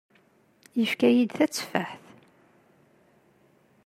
Yefka-yi-d 0.79 1.31
tatteffaḥt. 1.37 2.03